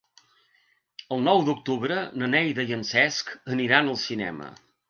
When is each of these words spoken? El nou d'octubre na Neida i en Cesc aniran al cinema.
El 1.15 1.21
nou 1.25 1.43
d'octubre 1.49 1.99
na 2.21 2.31
Neida 2.37 2.67
i 2.73 2.77
en 2.81 2.89
Cesc 2.95 3.33
aniran 3.57 3.93
al 3.93 4.05
cinema. 4.09 4.53